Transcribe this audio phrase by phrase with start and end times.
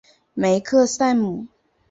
[0.33, 1.45] 梅克赛姆。